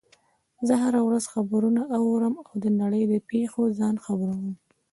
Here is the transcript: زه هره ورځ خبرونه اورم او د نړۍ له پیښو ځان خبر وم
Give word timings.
زه 0.67 0.73
هره 0.83 1.01
ورځ 1.07 1.23
خبرونه 1.33 1.81
اورم 1.97 2.35
او 2.47 2.53
د 2.63 2.65
نړۍ 2.81 3.03
له 3.11 3.19
پیښو 3.29 3.61
ځان 3.79 3.95
خبر 4.05 4.29
وم 4.35 4.53